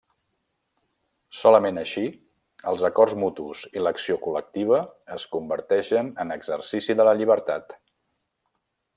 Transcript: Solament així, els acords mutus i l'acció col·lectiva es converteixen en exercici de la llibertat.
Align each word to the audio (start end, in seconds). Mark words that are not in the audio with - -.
Solament 1.39 1.75
així, 1.81 2.05
els 2.71 2.85
acords 2.89 3.13
mutus 3.23 3.61
i 3.79 3.83
l'acció 3.83 4.17
col·lectiva 4.23 4.79
es 5.19 5.27
converteixen 5.35 6.09
en 6.25 6.37
exercici 6.37 6.97
de 7.03 7.07
la 7.09 7.13
llibertat. 7.21 7.77